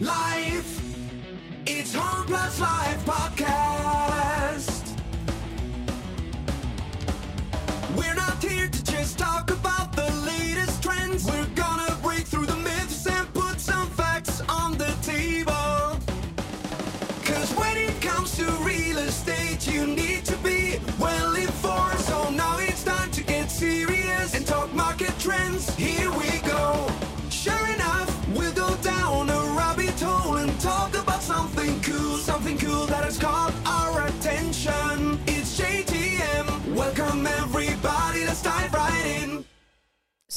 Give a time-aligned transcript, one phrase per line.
[0.00, 0.82] Live.
[1.66, 3.45] It's Home Plus Life podcast.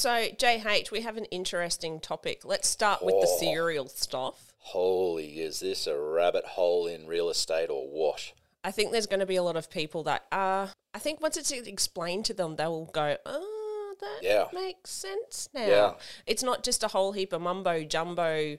[0.00, 2.42] So, JH, we have an interesting topic.
[2.42, 3.38] Let's start with the Oh.
[3.38, 4.54] cereal stuff.
[4.56, 8.32] Holy, is this a rabbit hole in real estate or what?
[8.64, 11.36] I think there's going to be a lot of people that are, I think once
[11.36, 14.48] it's explained to them, they will go, oh, that Yeah.
[14.54, 15.66] makes sense now.
[15.66, 15.94] Yeah.
[16.24, 18.56] It's not just a whole heap of mumbo jumbo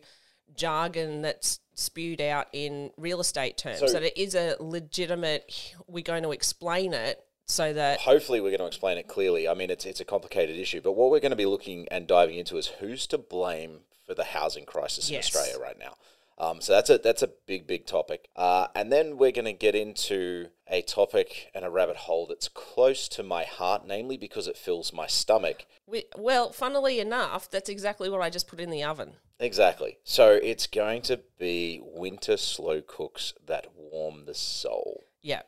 [0.55, 3.80] jargon that's spewed out in real estate terms.
[3.80, 8.49] So- So, it is a legitimate, we're going to explain it so that Hopefully, we're
[8.49, 9.48] going to explain it clearly.
[9.48, 12.08] I mean, it's it's a complicated issue, but what we're going to be looking and
[12.08, 15.34] diving into is who's to blame for the housing crisis Yes.
[15.34, 15.96] in Australia right now.
[16.38, 19.54] Um, so that's a that's a big big topic, uh, and then we're going to
[19.54, 24.48] get into a topic and a rabbit hole that's close to my heart, namely because
[24.48, 25.65] it fills my stomach.
[25.86, 29.18] we, well, funnily enough, that's exactly what I just put in the oven.
[29.40, 29.98] Exactly.
[30.04, 35.04] So it's going to be winter slow cooks that warm the soul.
[35.21, 35.41] Yeah.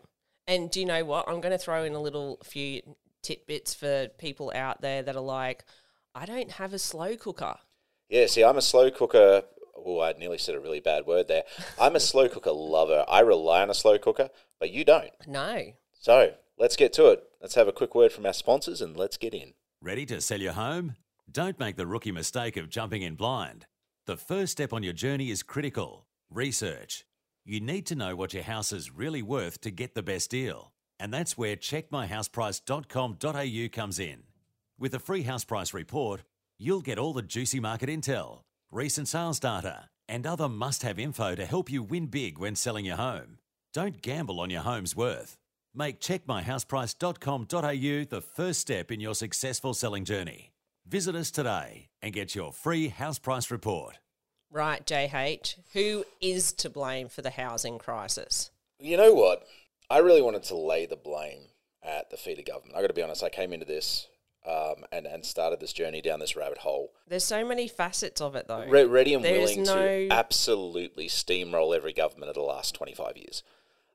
[0.48, 1.28] And do you know what?
[1.28, 2.82] I'm going to throw in a little few
[3.22, 5.66] tidbits for people out there that are like,
[6.14, 7.56] I don't have a slow cooker.
[8.10, 9.44] Yeah, see, I'm a slow cooker.
[9.76, 11.44] Oh, I nearly said a really bad word there.
[11.80, 13.06] I'm a slow cooker lover.
[13.08, 15.12] I rely on a slow cooker, but you don't.
[15.28, 15.74] No.
[15.94, 17.24] So let's get to it.
[17.42, 19.54] Let's have a quick word from our sponsors and let's get in.
[19.82, 20.96] Ready to sell your home?
[21.32, 23.66] Don't make the rookie mistake of jumping in blind.
[24.06, 27.06] The first step on your journey is critical research.
[27.46, 30.72] You need to know what your house is really worth to get the best deal.
[30.98, 34.24] And that's where checkmyhouseprice.com.au comes in.
[34.80, 36.22] With a free house price report,
[36.58, 38.40] you'll get all the juicy market intel,
[38.72, 42.86] recent sales data, and other must have info to help you win big when selling
[42.86, 43.40] your home.
[43.74, 45.36] Don't gamble on your home's worth.
[45.76, 50.54] Make checkmyhouseprice.com.au the first step in your successful selling journey.
[50.88, 54.00] Visit us today and get your free house price report.
[54.54, 55.56] Right, JH.
[55.74, 58.52] Who is to blame for the housing crisis?
[58.80, 59.48] You know what?
[59.90, 61.48] I really wanted to lay the blame
[61.82, 62.76] at the feet of government.
[62.78, 64.08] I got to be honest, I came into this
[64.48, 68.36] um, and, and started this journey down this rabbit hole There's so many facets of
[68.36, 68.66] it, though.
[68.68, 73.18] Re- ready and There's willing no- to absolutely steamroll every government of the last 25
[73.18, 73.42] years.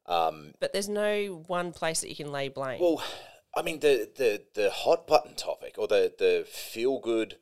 [0.07, 2.81] But there's no one place that you can lay blame.
[2.81, 3.03] Well,
[3.55, 7.37] I mean the the the hot button topic or the the feel good.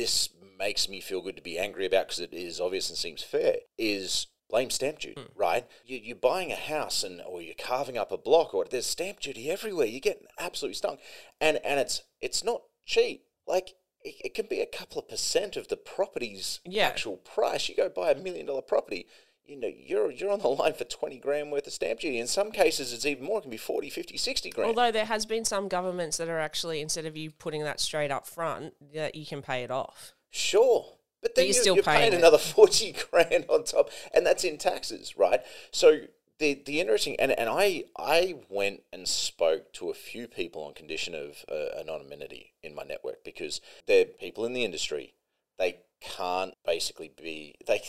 [0.00, 3.22] This makes me feel good to be angry about because it is obvious and seems
[3.22, 3.56] fair.
[3.76, 5.38] Is blame stamp duty, hmm.
[5.38, 5.66] right?
[5.84, 9.20] You, you're buying a house and or you're carving up a block or there's stamp
[9.20, 9.86] duty everywhere.
[9.86, 10.96] You get absolutely stung,
[11.38, 13.24] and and it's it's not cheap.
[13.46, 16.86] Like it, it can be a couple of percent of the property's Yeah.
[16.86, 17.68] actual price.
[17.68, 19.06] You go buy a million dollar property.
[19.50, 22.20] You know, you're you're on the line for 20 grand worth of stamp duty.
[22.20, 23.38] In some cases, it's even more.
[23.38, 24.68] It can be 40, 50, 60 grand.
[24.68, 28.12] Although there has been some governments that are actually, instead of you putting that straight
[28.12, 30.14] up front, that you can pay it off.
[30.30, 30.86] Sure.
[31.20, 34.44] But then you're you're, still you're paying paying another 40 grand on top, and that's
[34.44, 35.40] in taxes, right?
[35.72, 36.02] So
[36.38, 40.74] the the interesting, and, and I I went and spoke to a few people on
[40.74, 45.14] condition of uh, anonymity in my network because they're people in the industry.
[45.58, 47.82] They can't basically be, they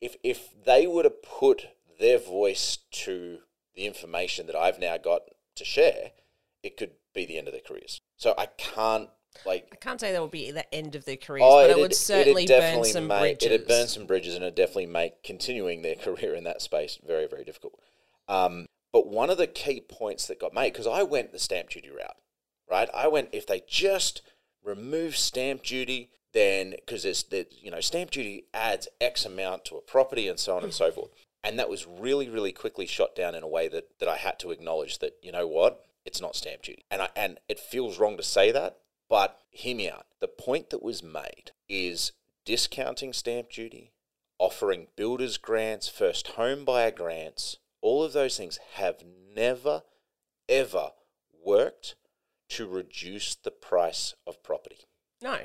[0.00, 1.66] if, if they were to put
[1.98, 3.38] their voice to
[3.74, 5.22] the information that I've now got
[5.56, 6.12] to share,
[6.62, 8.00] it could be the end of their careers.
[8.16, 9.08] So I can't,
[9.46, 11.70] like, I can't say that would be the end of their careers, Oh, but it,
[11.72, 13.46] it'd- would certainly burn some make, bridges.
[13.46, 17.26] It'd burn some bridges, and it'd definitely make continuing their career in that space very,
[17.26, 17.78] very difficult.
[18.28, 21.70] Um, but one of the key points that got made, because I went the stamp
[21.70, 22.16] duty route,
[22.68, 22.88] right?
[22.94, 24.22] I went if they just
[24.64, 29.76] remove stamp duty, then because there's the, you know stamp duty adds X amount to
[29.76, 30.94] a property and so on and so mm.
[30.94, 31.10] forth,
[31.42, 34.38] and that was really, really quickly shot down in a way that that I had
[34.40, 37.98] to acknowledge that you know what, it's not stamp duty, and I and it feels
[37.98, 38.78] wrong to say that,
[39.08, 40.06] but hear me out.
[40.20, 42.12] The point that was made is
[42.44, 43.92] discounting stamp duty,
[44.38, 49.02] offering builders grants, first home buyer grants, all of those things have
[49.34, 49.82] never,
[50.48, 50.90] ever
[51.44, 51.94] worked
[52.50, 54.86] to reduce the price of property.
[55.22, 55.38] No.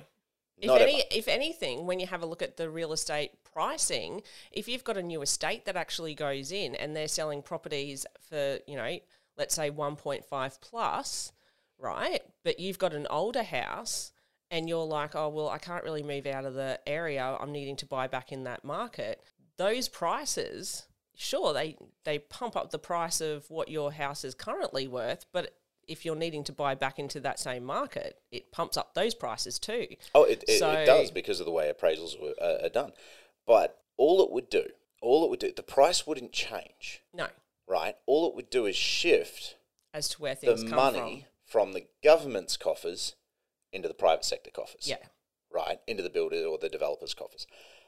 [0.57, 1.07] If Not any, ever.
[1.11, 4.21] if anything, when you have a look at the real estate pricing,
[4.51, 8.59] if you've got a new estate that actually goes in and they're selling properties for,
[8.65, 8.97] you know,
[9.37, 11.33] let's say 1.5 plus,
[11.77, 12.21] right?
[12.43, 14.13] But you've got an older house
[14.49, 17.37] and you're like, oh, well, I can't really move out of the area.
[17.39, 19.21] I'm needing to buy back in that market.
[19.57, 24.87] those prices, sure, they they pump up the price of what your house is currently
[24.87, 25.55] worth, but
[25.87, 29.59] if you're needing to buy back into that same market, it pumps up those prices
[29.59, 29.87] too.
[30.13, 32.91] Oh, it, it, So- it does because of the way appraisals were, uh, are done.
[33.45, 34.65] But all it would do,
[35.01, 37.27] all it would do, the price wouldn't change, No,
[37.67, 37.95] right?
[38.05, 39.55] All it would do is shift
[39.93, 41.73] as to where the things come money from.
[41.73, 43.15] the government's coffers
[43.71, 44.87] into the private sector coffers.
[44.87, 44.97] Yeah,
[45.53, 47.45] right into the builder or the developer's coffers.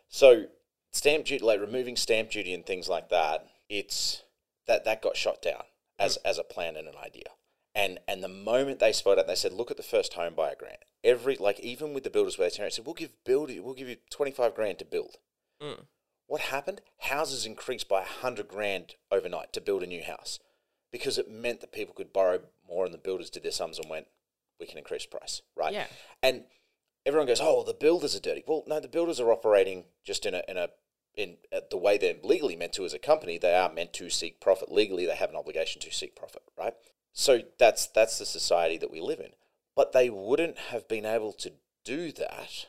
[0.07, 0.45] So
[0.91, 4.21] stamp duty, like removing stamp duty and things like that, it's
[4.67, 5.63] that that got shot down
[5.97, 7.25] as as a plan and an idea.
[7.77, 10.55] And and the moment they spelled out, they said, look at the first home buyer
[10.57, 10.79] grant.
[11.03, 13.97] Every like even with the builders where they said, we'll give build we'll give you
[14.09, 15.17] twenty five grand to build.
[15.61, 15.85] Mm.
[16.25, 16.81] What happened?
[17.01, 20.39] Houses increased by a hundred grand overnight to build a new house
[20.91, 23.89] because it meant that people could borrow more, and the builders did their sums and
[23.89, 24.07] went,
[24.59, 25.71] we can increase price, right?
[25.71, 25.85] Yeah.
[26.23, 26.45] And
[27.05, 28.43] everyone goes, oh, well, the builders are dirty.
[28.47, 30.69] Well, no, the builders are operating just in a in a
[31.15, 33.37] in uh, the way they're legally meant to as a company.
[33.37, 35.05] They are meant to seek profit legally.
[35.05, 36.73] They have an obligation to seek profit, right?
[37.19, 39.31] So that's that's the society that we live in.
[39.75, 41.51] But they wouldn't have been able to
[41.83, 42.67] do that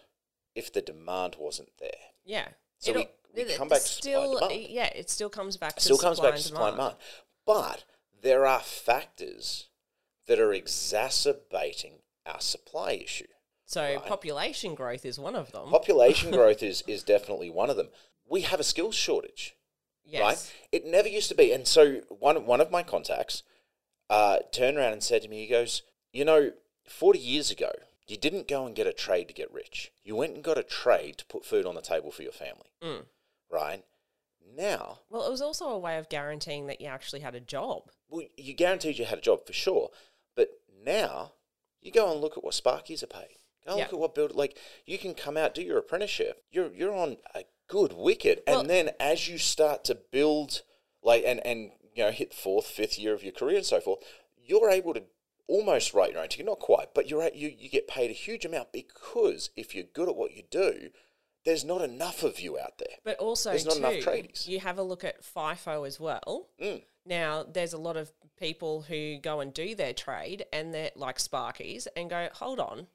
[0.54, 1.90] if the demand wasn't there.
[2.24, 2.48] yeah.
[2.78, 4.70] So we- It'll- we it- come back to supply and still, demand.
[4.70, 5.72] yeah, it still comes back.
[5.72, 6.96] It to still comes back to supply and demand.
[7.44, 7.84] But
[8.22, 9.66] there are factors
[10.26, 13.26] that are exacerbating our supply issue.
[13.66, 14.06] So Right.
[14.06, 15.68] population growth is one of them.
[15.70, 17.90] Population growth is, is definitely one of them.
[18.24, 19.56] We have a skills shortage,
[20.04, 20.22] yes.
[20.22, 20.54] right?
[20.72, 21.52] It never used to be.
[21.52, 23.42] And so one, one of my contacts
[24.10, 25.82] uh, turned around and said to me, he goes,
[26.12, 26.52] You know,
[26.86, 27.70] 40 years ago,
[28.06, 29.92] you didn't go and get a trade to get rich.
[30.02, 32.70] You went and got a trade to put food on the table for your family,
[32.82, 33.04] Mm.
[33.50, 33.84] right?
[34.56, 37.90] Now, Well, it was also a way of guaranteeing that you actually had a job.
[38.08, 39.90] well, you guaranteed you had a job for sure.
[40.34, 41.32] But now,
[41.82, 43.36] you go and look at what Sparkies are paid.
[43.66, 43.84] Go and Yeah.
[43.84, 44.56] look at what build like
[44.86, 46.42] you can come out do your apprenticeship.
[46.50, 50.62] You're you're on a good wicket, Well- and then as you start to build
[51.02, 54.00] like and and you know hit fourth, fifth year of your career and so forth,
[54.36, 55.02] you're able to
[55.46, 56.46] almost write your own ticket.
[56.46, 59.84] Not quite, but you're at, you you get paid a huge amount because if you're
[59.84, 60.90] good at what you do,
[61.44, 62.96] there's not enough of you out there.
[63.04, 64.46] But also, There's not too, enough tradies.
[64.46, 66.48] you have a look at FIFO as well.
[66.62, 66.82] Mm.
[67.06, 71.16] Now, there's a lot of people who go and do their trade and they're like
[71.18, 72.88] Sparkies and go, hold on,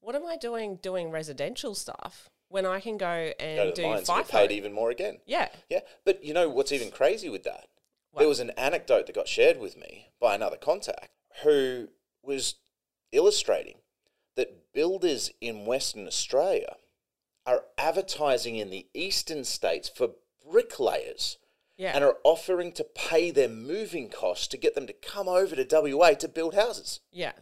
[0.00, 3.88] what am I doing doing residential stuff when I can go and Go do the
[3.88, 4.16] and FIFO?
[4.18, 5.18] get paid even more again.
[5.26, 5.48] yeah.
[5.68, 7.66] Yeah, but you know what's even crazy with that?
[8.12, 8.20] What?
[8.20, 11.10] There was an anecdote that got shared with me by another contact
[11.44, 11.88] who
[12.22, 12.56] was
[13.12, 13.78] illustrating
[14.36, 16.76] that builders in Western Australia
[17.46, 20.10] are advertising in the eastern states for
[20.50, 21.38] bricklayers
[21.76, 21.92] Yeah.
[21.94, 25.64] and are offering to pay their moving costs to get them to come over to
[25.64, 27.00] WA to build houses.
[27.10, 27.32] yeah.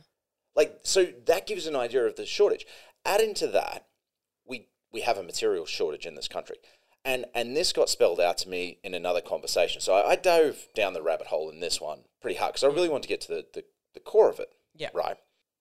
[0.54, 2.66] Like so that gives an idea of the shortage.
[3.04, 3.86] Add into that,
[4.44, 6.56] we we have a material shortage in this country.
[7.04, 9.80] And and this got spelled out to me in another conversation.
[9.80, 12.74] So I, I dove down the rabbit hole in this one pretty hard because I
[12.74, 13.64] really wanted to get to the, the,
[13.94, 14.48] the core of it.
[14.74, 14.90] Yeah.
[14.92, 15.16] Right.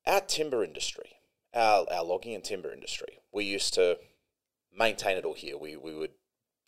[0.05, 1.17] Our timber industry,
[1.53, 3.97] our our logging and timber industry, we used to
[4.77, 5.57] maintain it all here.
[5.57, 6.11] We we would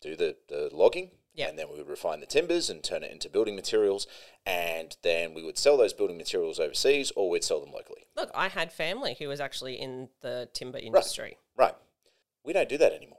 [0.00, 1.48] do the, the logging Yeah.
[1.48, 4.06] and then we would refine the timbers and turn it into building materials
[4.46, 8.06] and then we would sell those building materials overseas or we'd sell them locally.
[8.16, 11.36] Look, I had family who was actually in the timber industry.
[11.54, 11.74] Right.
[12.42, 13.18] We don't do that anymore.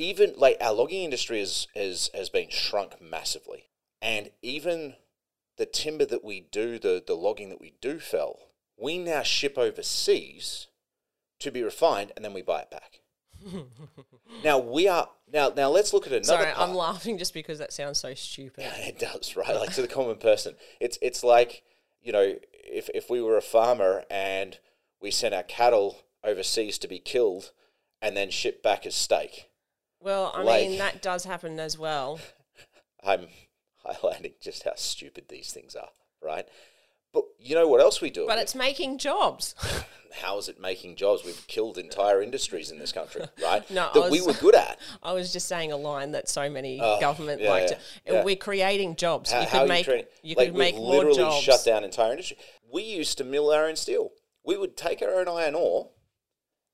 [0.00, 3.68] Even like our logging industry is, is has been shrunk massively.
[4.00, 4.94] And even
[5.58, 8.38] the timber that we do, the, the logging that we do fell,
[8.78, 10.68] we now ship overseas
[11.40, 13.00] to be refined and then we buy it back.
[14.44, 16.68] now we are now now let's look at another Sorry, part.
[16.68, 18.64] I'm laughing just because that sounds so stupid.
[18.78, 19.54] It does, right?
[19.54, 20.54] Like to the common person.
[20.80, 21.62] It's it's like,
[22.00, 24.58] you know, if if we were a farmer and
[25.00, 27.52] we sent our cattle overseas to be killed
[28.00, 29.49] and then shipped back as steak.
[30.00, 32.18] Well, I Like- mean, that does happen as well.
[33.02, 33.28] I'm
[33.86, 35.90] highlighting just how stupid these things are,
[36.22, 36.46] right?
[37.12, 38.26] But you know what else we do?
[38.26, 39.54] But it's making jobs.
[40.22, 41.24] how is it making jobs?
[41.24, 43.68] We've killed entire industries in this country, right?
[43.70, 44.78] No, that we were good at.
[45.02, 47.78] I was just saying a line that so many Oh, government yeah, like to.
[48.06, 48.24] yeah.
[48.24, 49.32] We're creating jobs.
[49.32, 51.42] How, you could are make you you like could make more literally jobs.
[51.42, 52.38] shut down entire industry.
[52.70, 54.10] We used to mill our own steel.
[54.44, 55.90] We would take our own iron ore,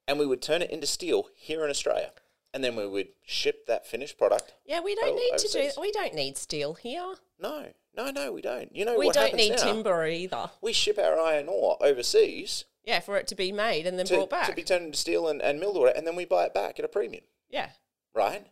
[0.06, 2.10] and we would turn it into steel here in Australia,
[2.56, 4.54] and then we would ship that finished product.
[4.64, 5.68] Yeah, we don't need to do.
[5.78, 7.16] We don't need steel here.
[7.38, 8.74] No, no, no, we don't.
[8.74, 9.56] You know we don't need now?
[9.56, 10.48] timber either.
[10.62, 14.14] We ship our iron ore overseas Yeah, for it to be made and then to,
[14.14, 14.48] brought back.
[14.48, 16.84] to be turned into steel and, and milled, and then we buy it back at
[16.86, 17.24] a premium.
[17.50, 17.72] yeah,
[18.14, 18.46] right?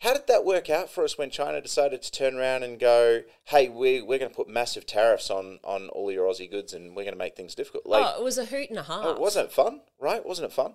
[0.00, 3.22] How did that work out for us when China decided to turn around and go,
[3.44, 6.96] "Hey, we we're going to put massive tariffs on on all your Aussie goods, and
[6.96, 7.86] we're going to make things difficult"?
[7.86, 9.04] Like, oh, it was a hoot and a half.
[9.04, 9.82] oh, wasn't it fun?
[10.00, 10.26] Right?
[10.26, 10.74] Wasn't it fun?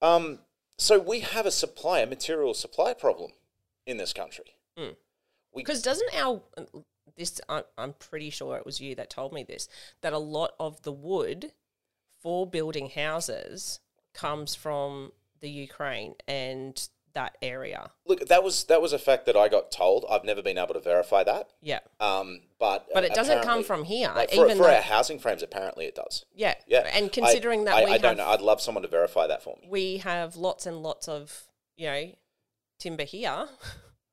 [0.00, 0.38] Um,
[0.78, 3.32] so we have a supply, a material supply problem
[3.86, 4.56] in this country.
[4.78, 4.96] Mm.
[5.52, 6.42] We Because doesn't our
[7.16, 9.68] this I, I'm pretty sure it was you that told me this
[10.00, 11.52] that a lot of the wood
[12.20, 13.80] for building houses
[14.12, 17.90] comes from the Ukraine and that area.
[18.06, 20.04] look that was that was a fact that I got told.
[20.10, 21.48] I've never been able to verify that.
[21.62, 24.12] Yeah, Um, but but it doesn't come from here.
[24.14, 26.24] Like for, even for our housing frames, apparently it does.
[26.34, 28.26] yeah, Yeah, And I- considering that I, we I have don't know.
[28.28, 29.68] I'd love someone to verify that for me.
[29.70, 31.44] we have lots and lots of
[31.76, 32.10] you know
[32.78, 33.46] timber here.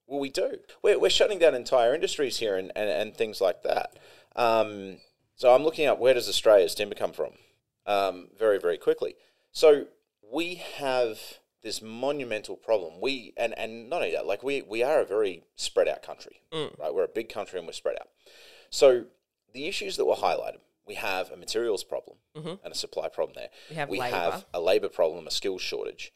[0.08, 0.58] Well, we do.
[0.84, 3.98] We're, we're shutting down entire industries here and, and, and things like that.
[4.36, 4.98] Um,
[5.36, 7.32] so I'm looking up where does Australia's timber come from
[7.86, 9.16] um, very, very quickly.
[9.54, 9.86] So
[10.30, 11.18] we have
[11.62, 13.00] this monumental problem.
[13.00, 16.42] We and, and not only that, like we, we are a very spread out country,
[16.52, 16.78] mm.
[16.80, 16.94] right?
[16.94, 18.10] We're a big country and we're spread out.
[18.70, 19.06] So
[19.54, 22.56] the issues that were highlighted, we have a materials problem mm-hmm.
[22.64, 23.50] and a supply problem there.
[23.70, 24.16] We have we labour.
[24.16, 26.12] have a labour problem, a skills shortage,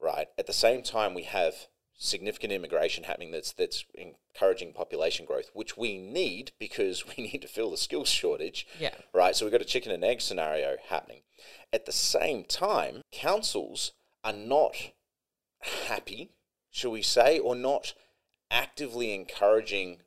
[0.00, 0.28] right?
[0.38, 1.54] At the same time, we have
[2.02, 7.48] significant immigration happening that's that's encouraging population growth, which we need because we need to
[7.48, 8.66] fill the skills shortage.
[8.78, 8.94] Yeah.
[9.12, 9.36] Right.
[9.36, 11.20] So we've got a chicken and egg scenario happening.
[11.72, 13.92] At the same time, councils
[14.24, 14.74] are not
[15.60, 16.30] happy,
[16.70, 17.94] shall we say, or not
[18.50, 20.02] actively encouraging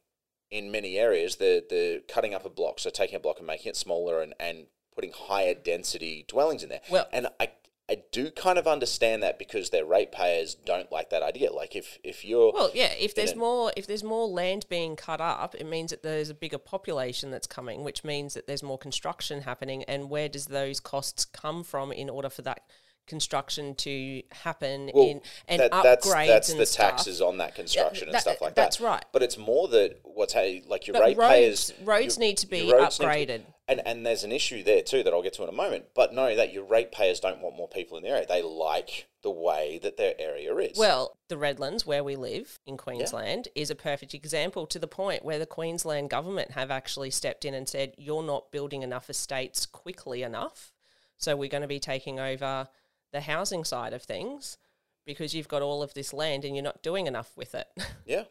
[0.51, 3.69] in many areas the the cutting up a block, so taking a block and making
[3.69, 6.81] it smaller and, and putting higher density dwellings in there.
[6.89, 7.49] Well- and I
[7.89, 11.51] I do kind of understand that because their ratepayers don't like that idea.
[11.51, 14.95] Like if if you're Well, yeah, if there's a- more if there's more land being
[14.95, 18.63] cut up, it means that there's a bigger population that's coming, which means that there's
[18.63, 19.83] more construction happening.
[19.83, 22.61] And where does those costs come from in order for that
[23.07, 26.91] construction to happen Well, in and that, upgrades that's that's and the stuff?
[26.91, 28.83] taxes on that construction and that- stuff like that's that.
[28.83, 29.05] That's right.
[29.11, 32.47] But it's more that what's ha- like your But ratepayers roads- roads your- need to
[32.47, 33.41] be need to upgraded.
[33.67, 35.85] and and there's an issue there too that I'll get to in a moment.
[35.93, 38.25] But no, that your ratepayers don't want more people in the area.
[38.27, 40.77] They like the way that their area is.
[40.77, 45.23] Well, the Redlands, where we live in Queensland, is a perfect example to the point
[45.23, 49.65] where the Queensland government have actually stepped in and said, you're not building enough estates
[49.65, 50.73] quickly enough.
[51.17, 52.67] So we're going to be taking over
[53.13, 54.57] the housing side of things
[55.05, 57.67] because you've got all of this land and you're not doing enough with it.
[58.05, 58.23] yeah,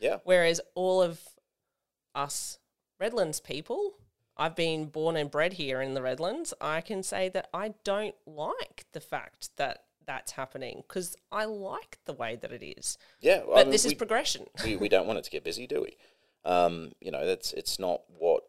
[0.00, 0.16] yeah.
[0.24, 1.20] Whereas all of
[2.14, 2.58] us
[2.98, 3.94] Redlands people,
[4.36, 8.14] I've been born and bred here in the Redlands, I can say that I don't
[8.26, 12.98] like the fact that that's happening because I like the way that it is.
[13.20, 14.46] Yeah, But I mean, this we, is progression.
[14.64, 15.96] we we don't want it to get busy, do we?
[16.50, 18.42] Um, you know, that's it's not what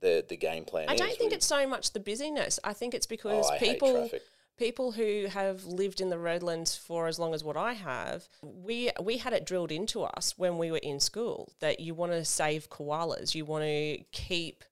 [0.00, 1.00] the the game plan I is.
[1.00, 2.58] don't think We- it's so much the busyness.
[2.64, 4.22] I think it's because Oh, I hate people traffic.
[4.58, 8.90] People who have lived in the Redlands for as long as what I have, we
[9.00, 12.24] we had it drilled into us when we were in school that you want to
[12.24, 14.64] save koalas, you want to keep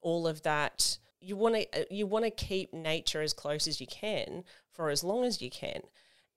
[0.00, 0.98] all of that.
[1.20, 5.04] You want to you want to keep nature as close as you can for as
[5.04, 5.82] long as you can.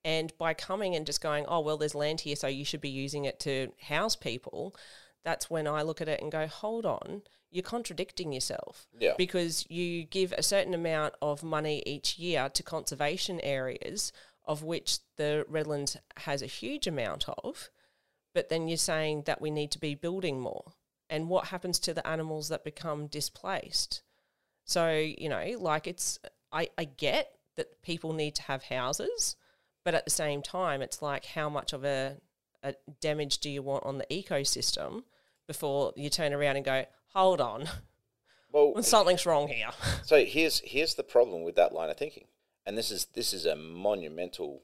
[0.04, 2.88] And by coming and just going, oh well, there's land here, so you should be
[2.88, 4.76] using it to house people.
[5.24, 9.14] That's when I look at it and go, hold on, you're contradicting yourself Yeah.
[9.16, 14.12] because you give a certain amount of money each year to conservation areas,
[14.44, 17.70] of which the Redlands has a huge amount of,
[18.34, 20.72] but then you're saying that we need to be building more.
[21.08, 24.02] And what happens to the animals that become displaced?
[24.64, 26.18] So, you know, like it's,
[26.52, 29.36] I, I get that people need to have houses,
[29.84, 32.16] but at the same time, it's like how much of a,
[32.62, 35.04] a damage do you want on the ecosystem
[35.46, 36.84] before you turn around and go,
[37.14, 37.68] hold on,
[38.52, 39.70] well, something's wrong here.
[40.04, 42.26] So here's here's the problem with that line of thinking,
[42.64, 44.62] and this is this is a monumental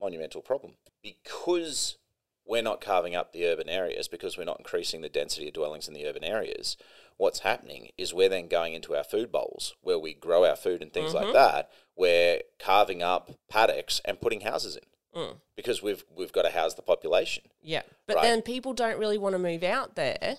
[0.00, 1.96] monumental problem because
[2.44, 5.88] we're not carving up the urban areas because we're not increasing the density of dwellings
[5.88, 6.76] in the urban areas.
[7.16, 10.82] What's happening is we're then going into our food bowls where we grow our food
[10.82, 11.34] and things like mm-hmm.
[11.34, 11.70] that.
[11.96, 15.36] We're carving up paddocks and putting houses in mm.
[15.54, 17.44] because we've we've got to house the population.
[17.62, 18.22] Yeah, but Right.
[18.22, 20.38] then people don't really want to move out there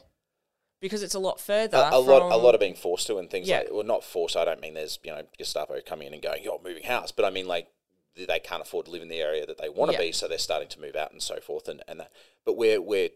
[0.84, 1.78] because it's a lot further.
[1.78, 3.60] a, a lot, a lot of being forced to, and things Yeah.
[3.60, 4.36] like well, not forced.
[4.38, 7.26] I don't mean there's you know Gestapo coming in and going, "You're moving house," but
[7.26, 7.68] I mean like
[8.16, 10.06] they can't afford to live in the area that they want to Yeah.
[10.06, 11.68] be, so they're starting to move out and so forth.
[11.68, 12.12] And and that.
[12.46, 13.10] but we're we're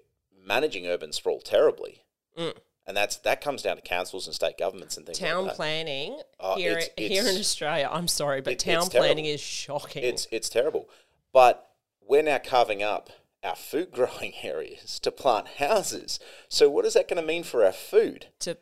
[0.44, 2.04] managing urban sprawl terribly,
[2.38, 2.56] Mm.
[2.88, 5.20] and that's that comes down to councils and state governments and things.
[5.20, 5.56] town like that.
[5.58, 7.90] planning Oh, here it's- here in Australia.
[7.92, 9.08] I'm sorry, but it- town it's terrible.
[9.08, 10.04] planning is shocking.
[10.04, 10.90] It's it's terrible,
[11.34, 11.70] but
[12.02, 13.10] we're now carving up
[13.48, 16.20] our food growing areas to plant houses.
[16.50, 18.27] So what is that going to mean for our food?
[18.39, 18.58] to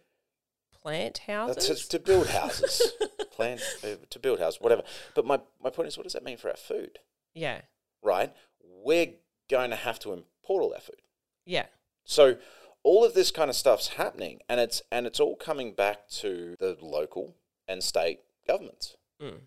[0.81, 1.81] plant houses.
[1.87, 2.93] To, to build houses,
[3.31, 4.83] plan uh, to build houses, whatever.
[5.15, 6.99] But my, my point is, what does that mean for our food?
[7.33, 7.61] yeah,
[8.03, 8.31] Right?
[8.63, 9.13] We're
[9.49, 11.01] going to have to import all our food.
[11.45, 11.65] yeah,
[12.03, 12.37] So
[12.83, 16.55] all of this kind of stuff's happening, and it's and it's all coming back to
[16.59, 17.35] the local
[17.67, 19.39] and state governments, Mm.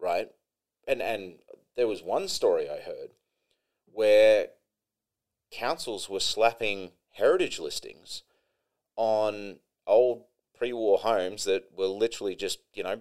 [0.00, 0.28] right?
[0.86, 1.38] And and
[1.76, 3.10] there was one story I heard
[3.92, 4.48] where
[5.54, 8.22] councils were slapping heritage listings
[8.96, 9.56] on
[9.86, 10.24] old
[10.56, 13.00] pre-war homes that were literally just you know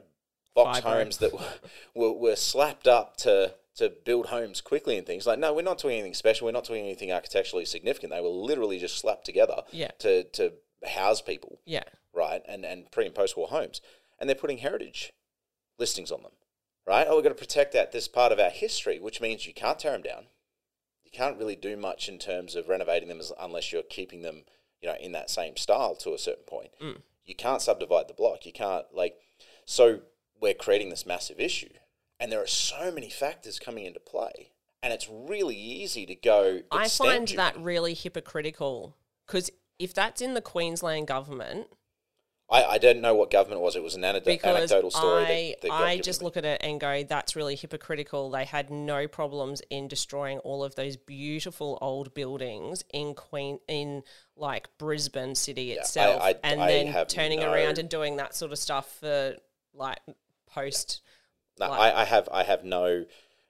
[0.56, 0.98] box Fibre.
[1.00, 1.54] homes that were,
[1.96, 5.26] were were slapped up to to build homes quickly and things.
[5.26, 6.46] Like no we're not doing anything special.
[6.46, 8.12] We're not doing anything architecturally significant.
[8.12, 9.92] They were literally just slapped together Yeah.
[10.00, 10.54] to to
[10.86, 11.60] house people.
[11.66, 11.84] Yeah.
[12.14, 12.42] right?
[12.48, 13.82] And and pre and post war homes.
[14.20, 15.12] And they're putting heritage
[15.80, 16.32] listings on them.
[16.86, 17.08] Right?
[17.10, 19.80] Oh we've got to protect that this part of our history which means you can't
[19.80, 20.26] tear them down
[21.14, 24.44] can't really do much in terms of renovating them as, unless you're keeping them,
[24.82, 26.72] you know, in that same style to a certain point.
[26.82, 26.98] Mm.
[27.26, 28.46] You can't subdivide the block.
[28.46, 29.16] You can't like.
[29.66, 30.02] So
[30.42, 31.70] we're creating this massive issue,
[32.20, 34.52] and there are so many factors coming into play,
[34.82, 36.62] and it's really easy to go.
[36.72, 41.68] I find duty." that really hypocritical because if that's in the Queensland government,
[42.54, 43.76] I, I don't know what government was.
[43.76, 45.24] It was an anecdote, anecdotal story.
[45.24, 48.30] I, that, that I just look at it and go, that's really hypocritical.
[48.30, 54.04] They had no problems in destroying all of those beautiful old buildings in Queen in
[54.38, 58.36] like Brisbane city I- itself, I- and I then turning no- around and doing that
[58.36, 59.36] sort of stuff for
[59.74, 60.00] like
[60.46, 61.02] post.
[61.60, 63.06] No, like- I, I have I have no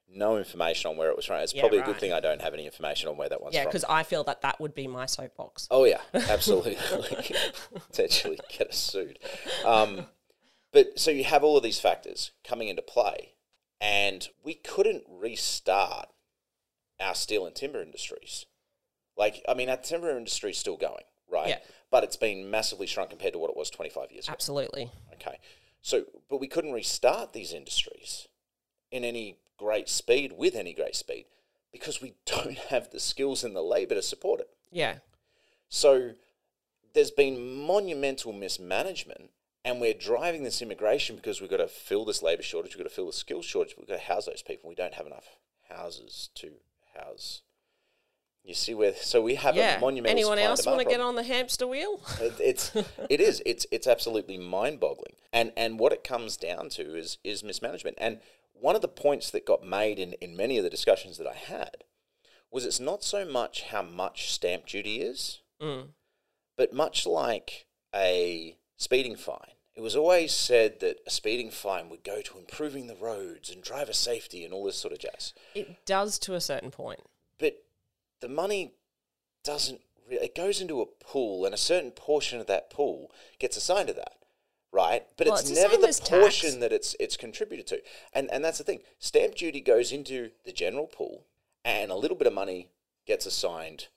[0.10, 1.38] no information on where it was from.
[1.42, 3.54] It's Yeah, probably a good thing I don't have any information on where that one's
[3.56, 3.68] Yeah, from.
[3.68, 5.68] Yeah, because I feel that that would be my soapbox.
[5.72, 6.78] Oh yeah, absolutely.
[7.74, 9.20] Potentially get us sued.
[9.66, 10.06] Um,
[10.72, 13.34] but so you have all of these factors coming into play,
[13.82, 16.10] and we couldn't restart
[17.00, 18.46] our steel and timber industries.
[19.18, 21.50] Like, I mean, our timber industry is still going, right?
[21.50, 21.60] Yeah.
[21.92, 24.34] But it's been massively shrunk compared to what it was 25 years ago.
[24.34, 24.92] Absolutely.
[25.14, 25.38] Okay.
[25.82, 28.28] So, but we couldn't restart these industries
[28.92, 31.26] in any great speed, with any great speed,
[31.72, 34.50] because we don't have the skills and the labour to support it.
[34.72, 34.98] Yeah.
[35.70, 36.12] So
[36.94, 39.32] there's been monumental mismanagement,
[39.66, 42.90] and we're driving this immigration because we've got to fill this labour shortage, we've got
[42.90, 44.70] to fill the skills shortage, we've got to house those people.
[44.70, 45.38] We don't have enough
[45.70, 46.52] houses to
[46.96, 47.42] house.
[48.44, 48.94] You see where?
[48.96, 49.78] So we have yeah.
[49.78, 50.18] a monumental.
[50.18, 52.02] Anyone else want to get on the hamster wheel?
[52.20, 52.76] It- it's
[53.10, 57.42] it is it's it's absolutely mind-boggling and and what it comes down to is is
[57.42, 58.20] mismanagement and
[58.54, 61.34] one of the points that got made in in many of the discussions that i
[61.36, 61.84] had
[62.52, 65.90] was it's not so much how much stamp duty is Mm.
[66.58, 72.04] but much like a speeding fine it was always said that a speeding fine would
[72.04, 75.86] go to improving the roads and driver safety and all this sort of jazz It
[75.86, 77.00] does to a certain point.
[77.40, 77.64] but
[78.20, 78.74] the money
[79.44, 83.58] doesn't re- it goes into a pool and a certain portion of that pool gets
[83.58, 84.18] assigned to that
[84.74, 86.10] right but Well, it's, it's never same the as tax.
[86.10, 87.82] portion that it's it's contributed to
[88.12, 91.26] and and that's the thing stamp duty goes into the general pool
[91.64, 92.70] and a little bit of money
[93.06, 93.88] gets assigned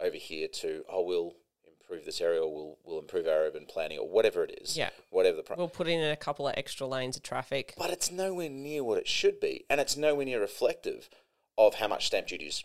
[0.00, 1.34] over here to oh we'll
[1.68, 4.90] improve this area or we'll we'll improve our urban planning or whatever it is Yeah.
[5.10, 5.62] whatever the problem.
[5.62, 7.74] We'll put in a couple of extra lanes of traffic.
[7.78, 11.08] but it's nowhere near what it should be, and it's nowhere near reflective
[11.56, 12.64] of how much stamp duty is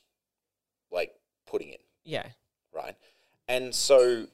[0.92, 1.14] like
[1.46, 2.28] putting in, Yeah.
[2.74, 2.96] right?
[3.48, 4.28] And so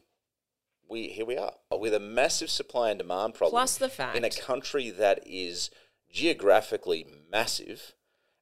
[0.89, 3.59] we here we are with a massive supply and demand problem.
[3.59, 5.69] Plus the fact in a country that is
[6.11, 7.93] geographically massive,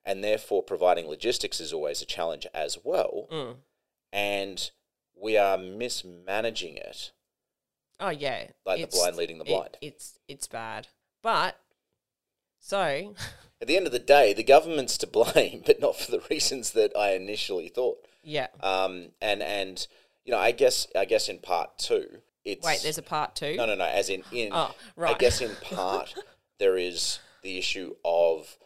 [0.06, 3.28] and therefore providing logistics is always a challenge as well.
[3.32, 3.56] Mm.
[4.12, 4.72] And
[5.20, 7.12] we are mismanaging it.
[8.00, 8.48] Oh yeah.
[8.66, 9.78] Like the blind leading the it- blind.
[9.82, 10.88] it's it's bad.
[11.22, 11.60] But
[12.60, 13.16] so
[13.62, 16.72] At the end of the day, the government's to blame, but not for the reasons
[16.72, 18.06] that I initially thought.
[18.22, 18.48] yeah.
[18.60, 19.88] Um, and and
[20.26, 23.56] you know, I guess I guess in part two, it's Wait, there's a part two.
[23.56, 23.86] no, no, no.
[23.86, 25.16] As in, in Oh, right.
[25.16, 26.14] I guess in part
[26.60, 28.58] there is the issue of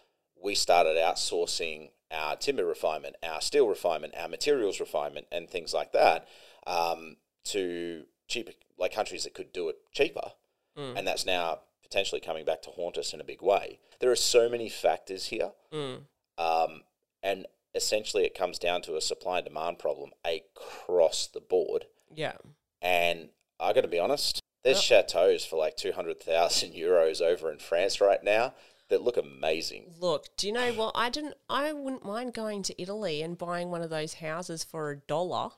[0.42, 5.92] we started outsourcing our timber refinement, our steel refinement, our materials refinement, and things like
[5.94, 6.28] that
[6.66, 10.32] um, to cheaper like countries that could do it cheaper,
[10.78, 10.96] Mm.
[10.96, 13.80] and that's now potentially coming back to haunt us in a big way.
[14.00, 15.52] There are so many factors here.
[15.74, 16.02] Mm.
[16.38, 16.82] Um,
[17.24, 21.86] and essentially, it comes down to a supply and demand problem across the board.
[22.14, 22.34] Yeah.
[22.82, 28.02] And I got to be honest, there's chateaus for like 200,000 euros over in France
[28.02, 28.54] right now
[28.90, 29.94] that look amazing.
[30.00, 30.92] Look, do you know what?
[30.96, 31.36] I didn't.
[31.50, 35.50] I wouldn't mind going to Italy and buying one of those houses for a dollar.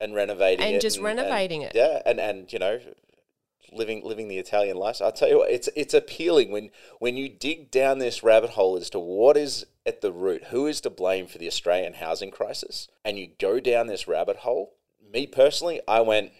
[0.00, 0.82] And renovating it And it.
[0.82, 1.72] just renovating it.
[1.74, 2.02] Yeah.
[2.04, 2.80] And, and, you know,
[3.72, 5.06] living living the Italian lifestyle.
[5.08, 8.76] I'll tell you what, it's it's appealing when when you dig down this rabbit hole
[8.76, 12.30] as to what is at the root, who is to blame for the Australian housing
[12.30, 14.74] crisis, and you go down this rabbit hole.
[15.12, 16.32] Me personally, I went,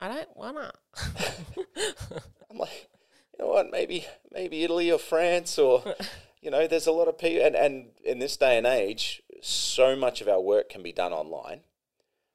[0.00, 0.72] I don't wanna.
[2.50, 2.88] I'm like,
[3.32, 3.70] you know what?
[3.70, 5.82] Maybe maybe Italy or France or
[6.42, 9.96] you know, there's a lot of people, and and in this day and age, so
[9.96, 11.60] much of our work can be done online,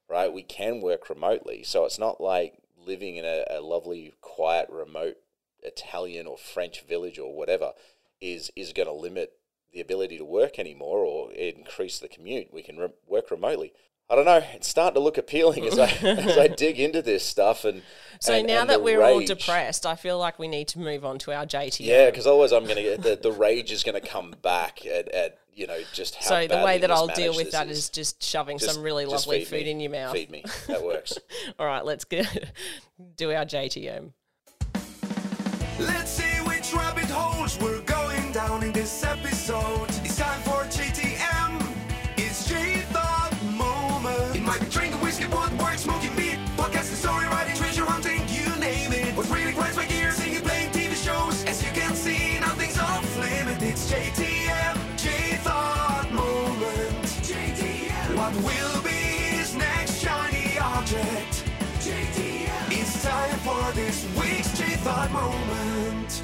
[0.10, 0.32] right?
[0.32, 5.18] We can work remotely, so it's not like living in a, a lovely, quiet, remote
[5.62, 7.72] Italian or French village or whatever
[8.20, 9.34] is is going to limit
[9.72, 12.54] the ability to work anymore or increase the commute.
[12.54, 13.74] We can re- work remotely.
[14.10, 14.44] I don't know.
[14.54, 17.82] It's starting to look appealing as I as I dig into this stuff and.
[18.20, 21.04] So and- now and that we're all depressed, I feel like we need to move
[21.04, 21.86] on to our JTM.
[21.86, 24.86] Yeah, because otherwise I'm going to get the, the rage is going to come back
[24.86, 26.22] at, at you know just how.
[26.22, 27.78] So the way that I'll deal with that is.
[27.80, 29.72] is just shoving Just- some really lovely food me.
[29.72, 30.14] in your mouth.
[30.14, 30.44] Feed me.
[30.68, 31.18] That works.
[31.60, 32.54] All right, let's get
[33.16, 34.12] do our JTM.
[35.80, 39.90] Let's see which rabbit holes we're going down in this episode.
[63.64, 66.24] For this week's G Thought Moment.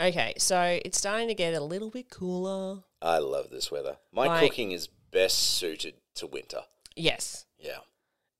[0.00, 2.82] Okay, so it's starting to get a little bit cooler.
[3.02, 3.98] I love this weather.
[4.12, 6.64] My Like- cooking is best suited to winter.
[6.94, 7.46] Yes.
[7.58, 7.80] Yeah.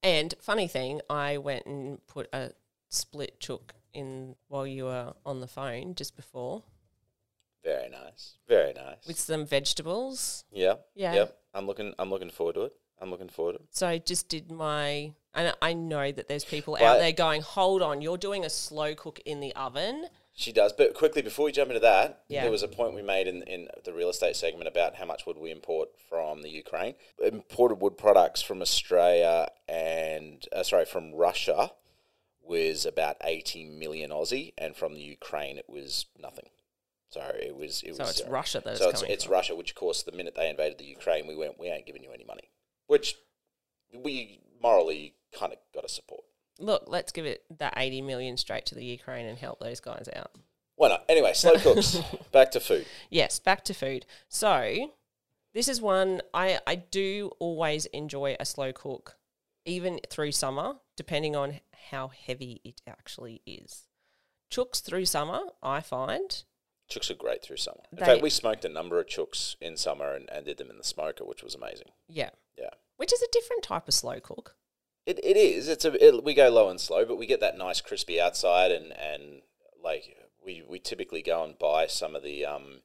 [0.02, 2.52] And funny thing, I went and put a
[2.88, 6.62] split chook in while you were on the phone just before
[7.64, 8.38] Very nice.
[8.46, 9.06] Very nice.
[9.06, 10.44] with some vegetables.
[10.52, 10.74] yeah.
[10.94, 11.14] Yeah.
[11.14, 11.38] Yep.
[11.54, 11.94] I'm looking.
[11.98, 12.72] I'm looking forward to it.
[13.00, 13.68] I'm looking forward to it.
[13.74, 16.82] So I just did my, and I know that there's people Right.
[16.82, 20.06] out there going, hold on, you're doing a slow cook in the oven.
[20.34, 20.72] She does.
[20.72, 22.42] But quickly before we jump into that, Yeah.
[22.42, 25.26] there was a point we made in, in the real estate segment about how much
[25.26, 26.94] wood we import from the Ukraine.
[27.22, 31.72] Imported wood products from Australia and uh, sorry from Russia
[32.42, 36.48] was about 80 million Aussie, and from the Ukraine it was nothing.
[37.10, 37.82] So it was.
[37.82, 38.28] It So was it's.
[38.28, 39.32] Russia that so it's, coming it's from.
[39.34, 42.02] Russia, which of course the minute they invaded the Ukraine, we went, we ain't giving
[42.02, 42.50] you any money,
[42.86, 43.16] which
[43.94, 46.22] we morally kind of got to support.
[46.58, 50.08] Look, let's give it that 80 million straight to the Ukraine and help those guys
[50.14, 50.32] out.
[50.76, 51.04] Why not?
[51.08, 51.98] Anyway, slow cooks.
[52.32, 52.86] Back to food.
[53.10, 54.06] Yes, back to food.
[54.28, 54.92] So
[55.54, 59.16] this is one I, I do always enjoy a slow cook,
[59.64, 61.60] even through summer, depending on
[61.90, 63.84] how heavy it actually is.
[64.52, 66.42] Chooks through summer, I find.
[66.90, 67.82] Chooks are great through summer.
[67.92, 70.70] In They- fact, we smoked a number of chooks in summer and, and did them
[70.70, 71.88] in the smoker, which was amazing.
[72.08, 72.30] Yeah.
[72.56, 72.70] Yeah.
[72.96, 74.56] Which is a different type of slow cook.
[75.08, 75.68] It, it is.
[75.68, 78.70] It's a it, we go low and slow, but we get that nice crispy outside,
[78.70, 79.40] and, and
[79.82, 80.04] like
[80.44, 82.80] we, we typically go and buy some of the um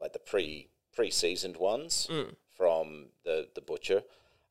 [0.00, 2.36] like the pre pre seasoned ones Mm.
[2.56, 4.02] from the the butcher,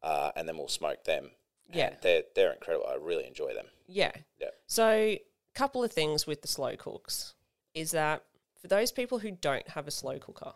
[0.01, 1.31] uh, and then we'll smoke them.
[1.67, 1.95] And Yeah.
[2.01, 2.87] they're they're incredible.
[2.87, 3.67] I really enjoy them.
[3.87, 4.11] Yeah.
[4.41, 4.49] Yeah.
[4.67, 5.21] So, a
[5.55, 7.33] couple of things with the slow cooks
[7.73, 8.23] is that
[8.61, 10.53] for those people who don't have a slow cooker,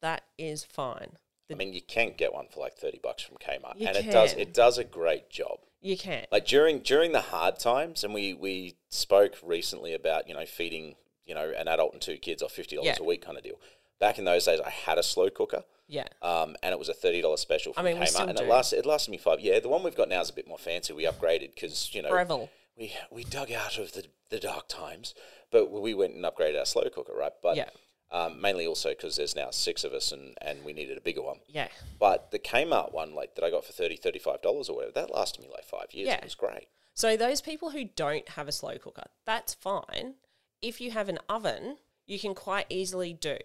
[0.00, 1.18] that is fine.
[1.50, 4.10] I mean, you can't get one for like thirty bucks from Kmart, You and it
[4.10, 5.58] does it does a great job.
[5.80, 6.26] You can.
[6.32, 10.96] like during during the hard times and we we spoke recently about you know feeding
[11.24, 13.04] you know an adult and two kids off fifty dollars Yeah.
[13.04, 13.60] a week kind of deal
[14.00, 16.04] back in those days i had a slow cooker yeah.
[16.22, 18.44] um, and it was a thirty dollars special I from mean, Kmart, and do.
[18.44, 19.38] it lasted it lasted me five.
[19.40, 20.92] Yeah, the one we've got now is a bit more fancy.
[20.92, 25.14] We upgraded because you know we we dug out of the the dark times,
[25.52, 27.32] but we went and upgraded our slow cooker, right?
[27.40, 27.68] But Yeah.
[28.10, 31.22] Um, mainly also because there's now six of us and and we needed a bigger
[31.22, 31.38] one.
[31.48, 31.68] Yeah.
[31.98, 33.98] But the Kmart one, like that I got for 30
[34.42, 36.08] dollars or whatever, that lasted me like five years.
[36.08, 36.16] Yeah.
[36.16, 36.68] It was great.
[36.94, 40.14] So those people who don't have a slow cooker, that's fine.
[40.62, 43.36] If you have an oven, you can quite easily do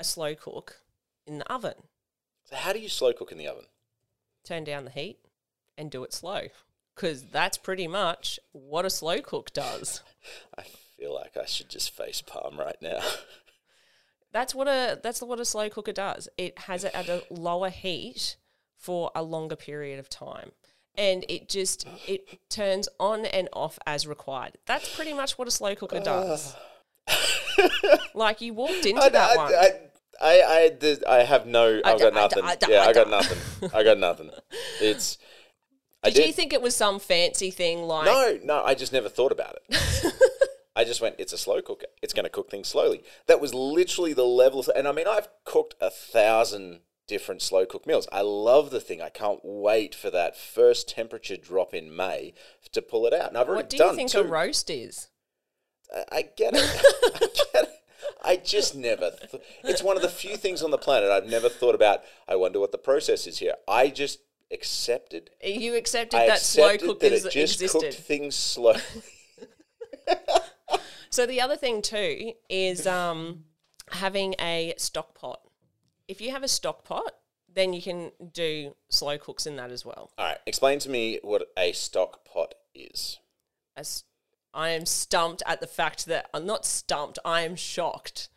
[0.00, 0.78] a slow cook
[1.26, 1.74] in the oven.
[2.44, 3.66] So how do you slow cook in the oven?
[4.44, 5.18] Turn down the heat
[5.78, 6.48] and do it slow.
[6.94, 10.02] Because that's pretty much what a slow cook does.
[10.58, 10.62] I
[10.98, 13.00] feel like I should just face palm right now.
[14.34, 16.28] That's what a that's what a slow cooker does.
[16.36, 18.36] It has it at a lower heat
[18.76, 20.50] for a longer period of time.
[20.96, 24.58] And it just it turns on and off as required.
[24.66, 26.56] That's pretty much what a slow cooker does.
[28.14, 29.54] like you walked into I, that I, one.
[29.54, 29.70] I,
[30.20, 31.80] I, I, did- I have no.
[31.84, 32.44] I I've d- got nothing.
[32.68, 33.70] Yeah, I got nothing.
[33.72, 34.30] I got nothing.
[34.80, 35.18] It's.
[36.02, 38.62] I Did you think it was some fancy thing like No, no.
[38.64, 40.12] I just never thought about it.
[40.76, 41.16] I just went.
[41.18, 41.86] It's a slow cooker.
[42.02, 43.02] It's going to cook things slowly.
[43.26, 44.60] That was literally the level.
[44.60, 48.08] Of, and I mean, I've cooked a thousand different slow cook meals.
[48.10, 49.00] I love the thing.
[49.02, 52.34] I can't wait for that first temperature drop in May
[52.72, 53.28] to pull it out.
[53.28, 54.20] And I've already what do done you think two.
[54.20, 55.08] a roast is?
[55.94, 56.62] I- I get it.
[57.14, 57.18] I
[57.52, 57.70] get it.
[58.22, 59.10] I just never.
[59.30, 62.00] Th- it's one of the few things on the planet I've never thought about.
[62.26, 63.54] I wonder what the process is here.
[63.68, 65.30] I just accepted.
[65.42, 67.80] You accepted I that slow accepted that it just existed.
[67.80, 68.80] cooked things slowly.
[71.14, 73.44] So the other thing too is um,
[73.92, 75.42] having a stock pot.
[76.08, 77.14] If you have a stock pot,
[77.54, 80.10] then you can do slow cooks in that as well.
[80.18, 83.20] All right, explain to me what a stock pot is.
[83.76, 84.02] As
[84.52, 87.20] I am stumped at the fact that I'm not stumped.
[87.24, 88.28] I am shocked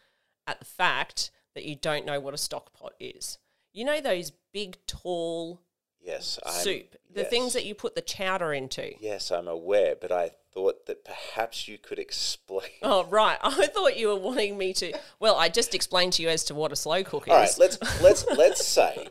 [0.46, 3.40] at the fact that you don't know what a stock pot is.
[3.74, 5.64] You know those big, tall
[6.08, 6.96] Yes, I'm, soup.
[7.14, 7.30] The yes.
[7.30, 8.94] things that you put the chowder into.
[9.02, 12.70] Yes, I'm aware, but I thought that perhaps you could explain.
[12.82, 13.38] Oh, right.
[13.44, 14.94] I thought you were wanting me to.
[15.20, 17.34] Well, I just explained to you as to what a slow cook is.
[17.34, 19.10] All right, let's let's let's say,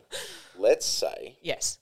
[0.57, 1.77] let's say yes.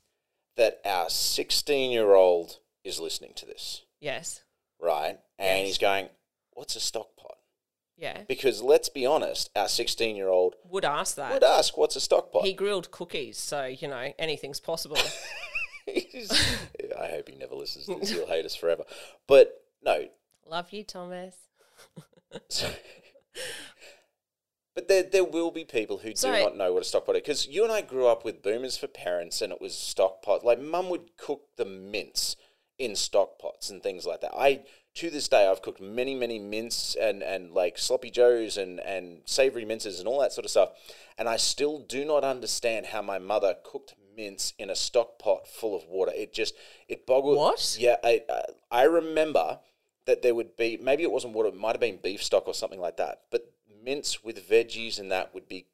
[0.57, 4.41] that our 16 year old is listening to this, Yes.
[4.81, 5.17] right?
[5.39, 5.67] And Yes.
[5.67, 6.09] he's going,
[6.51, 7.34] "What's a stock pot?"
[7.97, 8.23] Yeah.
[8.27, 11.33] Because let's be honest, our 16 year old Would ask that.
[11.33, 14.97] would ask, "What's a stock pot?" He grilled cookies, so, you know, anything's possible.
[15.87, 18.09] I hope he never listens to this.
[18.09, 18.83] He'll hate us forever.
[19.27, 20.07] But no,
[20.47, 21.35] Love you, Thomas.
[22.49, 22.69] So-
[24.75, 27.21] but there, there will be people who do not know what a stock pot is.
[27.21, 30.43] Because you and I grew up with boomers for parents, and it was stock pot.
[30.43, 32.35] Like mum would cook the mince
[32.77, 34.33] in stock pots and things like that.
[34.35, 34.63] I
[34.95, 39.19] to this day I've cooked many, many mince and, and like sloppy joes and, and
[39.25, 40.69] savory minces and all that sort of stuff.
[41.17, 45.47] And I still do not understand how my mother cooked mince in a stock pot
[45.47, 46.11] full of water.
[46.15, 46.55] It just
[46.87, 47.37] it boggled.
[47.37, 47.77] What?
[47.79, 48.21] Yeah, I
[48.71, 49.59] I- remember
[50.05, 52.53] that there would be maybe it wasn't water, it might have been beef stock or
[52.53, 53.23] something like that.
[53.31, 53.51] But
[53.83, 55.65] mince with veggies and that would be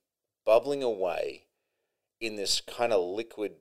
[0.46, 1.46] bubbling away
[2.20, 3.54] in this kind of liquid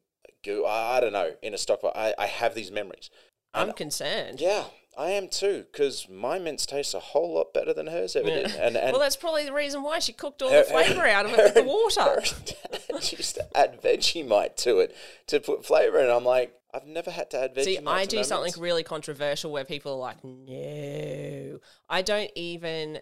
[0.42, 0.64] goo.
[0.64, 1.92] I, I don't know in a stock pot.
[1.94, 3.11] I, I have these memories.
[3.53, 4.40] I'm concerned.
[4.40, 4.64] Yeah,
[5.01, 8.55] I am too because my mince tastes a whole lot better than hers ever did.
[8.55, 11.25] And, and well, that's probably the reason why she cooked all her- the flavour out
[11.25, 12.03] of it with the water.
[12.03, 12.21] her
[12.93, 14.95] dad used to add Vegemite to it
[15.29, 16.11] to put flavor, in.
[16.11, 17.65] I'm like, I've never had to add Vegemite.
[17.65, 18.59] See, I do something mince.
[18.59, 21.61] really controversial where people are like, no.
[21.89, 22.99] I don't even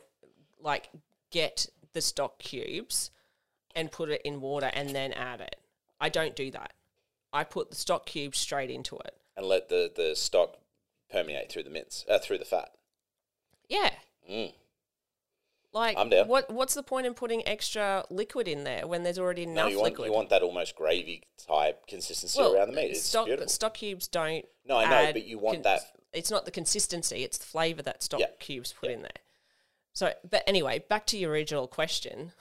[0.61, 0.91] like
[1.33, 3.11] get the stock cubes
[3.75, 5.57] and put it in water and then add it.
[6.01, 6.75] I don't do that.
[7.33, 9.17] I put the stock cubes straight into it.
[9.37, 10.59] and let the, the stock
[11.11, 12.71] permeate through the mince, uh, through the fat.
[13.68, 13.90] Yeah.
[14.31, 14.53] Mm.
[15.73, 16.29] Like, I'm down.
[16.29, 19.71] what what's the point in putting extra liquid in there when there's already No, enough
[19.71, 20.07] you want liquid?
[20.09, 22.90] you want that almost gravy type consistency well, around the meat.
[22.92, 23.49] It's stock, beautiful.
[23.49, 24.47] stock cubes don't.
[24.66, 28.03] No, I know, but you want that- It's not the consistency; it's the flavour that
[28.03, 28.97] stock Yeah, cubes put yeah.
[28.97, 29.11] in there.
[29.92, 32.33] So, but anyway, back to your original question.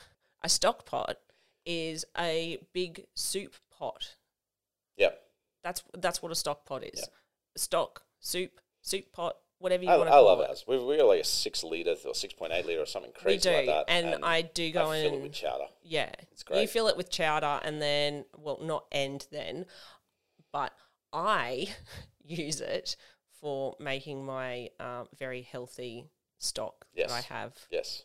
[0.42, 1.18] A stock pot
[1.66, 4.16] is a big soup pot.
[4.96, 5.22] Yep.
[5.64, 7.10] That's that's what a stock pot is.
[7.58, 10.28] Stock soup soup pot, whatever you I, want I to call it.
[10.28, 10.50] I love it.
[10.50, 10.66] ours.
[10.68, 13.22] We we got like a six liter or six point eight liter or something We
[13.22, 13.86] crazy do, like that.
[13.90, 15.10] and, I do go I in.
[15.10, 15.66] fill it with chowder.
[15.84, 16.62] Yeah, It's great.
[16.62, 19.66] You fill it with chowder, and then well, not end then,
[20.52, 20.74] but
[21.14, 21.68] I
[22.24, 22.96] use it
[23.42, 26.06] for making my um, very healthy
[26.40, 27.10] stock Yes.
[27.12, 27.54] that I have.
[27.70, 28.04] Yes.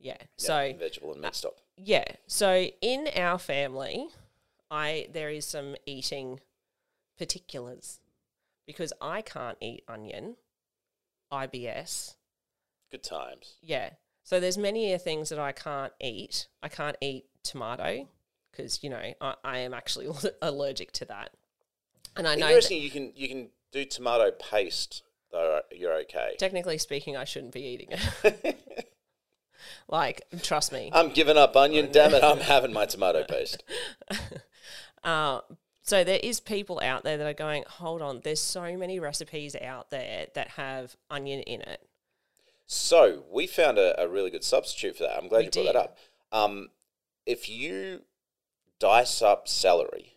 [0.00, 0.14] Yeah.
[0.20, 1.54] Yeah, So vegetable and meat stock.
[1.76, 2.04] yeah.
[2.26, 4.08] So in our family,
[4.70, 6.40] I there is some eating
[7.16, 8.00] particulars
[8.66, 10.36] because I can't eat onion,
[11.32, 12.14] IBS.
[12.90, 13.54] Good times.
[13.62, 13.90] Yeah.
[14.22, 16.48] So there's many uh, things that I can't eat.
[16.62, 18.08] I can't eat tomato
[18.50, 20.08] because you know I, I am actually
[20.42, 21.30] allergic to that.
[22.16, 22.82] And I know Interesting.
[22.82, 25.60] You can you can do tomato paste though.
[25.70, 26.34] You're okay.
[26.38, 28.90] technically speaking, I shouldn't be eating it.
[29.88, 30.90] like, trust me.
[30.92, 31.88] I'm giving up onion.
[31.92, 32.24] Damn it!
[32.24, 33.62] I'm having my tomato paste.
[35.02, 35.40] Uh,
[35.84, 38.22] so there is people out there that are going, hold on.
[38.24, 41.86] There's so many recipes out there that have onion in it.
[42.66, 45.18] So we found a, a really good substitute for that.
[45.18, 45.98] I'm glad We you brought that up.
[46.32, 46.68] Um,
[47.26, 48.00] if you
[48.80, 50.14] dice up celery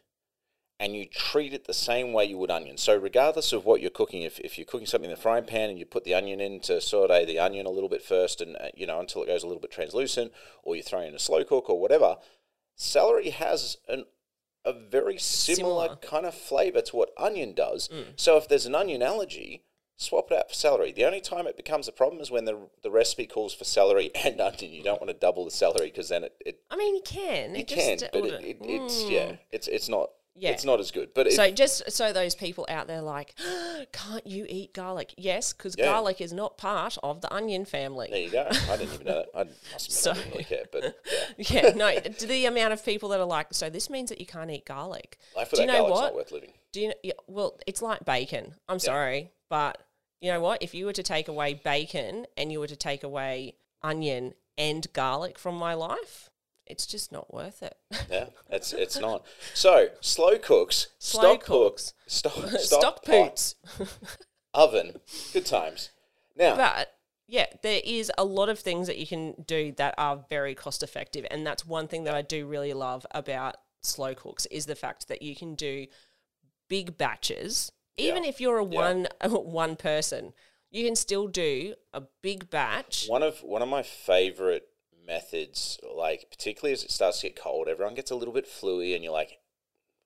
[0.79, 3.89] and you treat it the same way you would onion, so regardless of what you're
[3.89, 6.39] cooking, if, if you're cooking something in the frying pan and you put the onion
[6.39, 9.27] in to saute the onion a little bit first, and uh, you know until it
[9.27, 10.31] goes a little bit translucent,
[10.63, 12.15] or you throw in a slow cook or whatever,
[12.75, 14.05] celery has an
[14.67, 15.95] a very similar, Similar.
[15.97, 17.87] kind of flavor to what onion does.
[17.87, 18.05] Mm.
[18.17, 19.63] So if there's an onion allergy,
[19.95, 20.91] swap it out for celery.
[20.91, 24.11] The only time it becomes a problem is when the the recipe calls for celery
[24.23, 24.71] and onion.
[24.71, 27.55] You don't want to double the celery because then it, it I mean, you can.
[27.55, 29.11] you It can, just, but it, it, it's mm.
[29.11, 30.51] yeah, it's it's not Yeah.
[30.51, 31.09] it's not as good.
[31.15, 33.33] But if, So just so those people out there like,
[33.91, 35.13] can't you eat garlic?
[35.17, 35.85] Yes, because Yeah.
[35.85, 38.07] garlic is not part of the onion family.
[38.11, 38.47] there you go.
[38.49, 39.27] I didn't even know that.
[39.35, 40.83] I admit I didn't really care, but
[41.37, 44.25] yeah, yeah, no, the amount of people that are like, so this means that you
[44.25, 45.17] can't eat garlic.
[45.35, 46.01] life Do you know garlic's what?
[46.01, 46.51] not worth living.
[46.71, 46.93] Do you know?
[47.03, 48.53] Yeah, well, it's like bacon.
[48.69, 49.81] I'm sorry, but
[50.21, 50.61] you know what?
[50.61, 54.85] If you were to take away bacon and you were to take away onion and
[54.93, 56.29] garlic from my life,
[56.69, 57.77] it's just not worth it.
[58.09, 59.25] Yeah, it's it's not.
[59.53, 61.93] So slow cooks, Slow stock cooks.
[61.93, 63.55] cook, stock stock, Stock pot, poots.
[64.53, 64.99] oven,
[65.33, 65.89] good times.
[66.35, 66.93] Now, But
[67.27, 70.83] yeah, there is a lot of things that you can do that are very cost
[70.83, 74.75] effective, and that's one thing that I do really love about slow cooks is the
[74.75, 75.87] fact that you can do
[76.69, 78.29] big batches, even Yeah.
[78.29, 78.77] if you're a Yeah.
[78.79, 80.33] one one person,
[80.69, 83.07] you can still do a big batch.
[83.07, 84.69] One of one of my favorite
[85.07, 88.93] methods, like particularly as it starts to get cold, everyone gets a little bit fluey,
[88.93, 89.39] and you're like,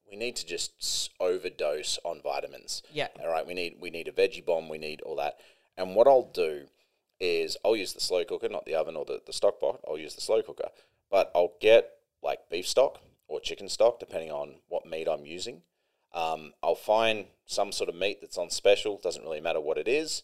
[0.09, 2.83] we need to just overdose on vitamins.
[2.93, 3.07] Yeah.
[3.19, 3.47] All right.
[3.47, 4.69] We need we need a veggie bomb.
[4.69, 5.37] We need all that.
[5.77, 6.65] And what I'll do
[7.19, 9.79] is I'll use the slow cooker, not the oven or the, the stock pot.
[9.87, 10.69] I'll use the slow cooker,
[11.09, 15.61] but I'll get like beef stock or chicken stock, depending on what meat I'm using.
[16.13, 18.99] Um, I'll find some sort of meat that's on special.
[19.01, 20.23] Doesn't really matter what it is,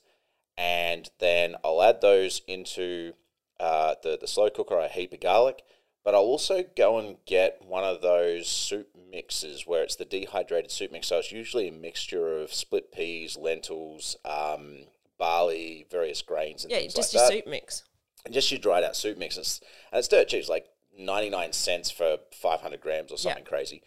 [0.58, 3.14] and then I'll add those into
[3.60, 4.78] uh, the the slow cooker.
[4.78, 5.64] A heap of garlic,
[6.04, 10.72] but I'll also go and get one of those soup mixes where it's the dehydrated
[10.72, 11.08] soup mix.
[11.08, 14.86] So it's usually a mixture of split peas, lentils, um,
[15.18, 17.34] barley, various grains, and Yeah, things just like your that.
[17.36, 17.84] soup mix.
[18.26, 19.36] And just your dried out soup mix.
[19.38, 20.40] And it's, and it's dirt cheap.
[20.40, 20.68] It's like
[20.98, 23.82] 99 cents for 500 grams or something crazy.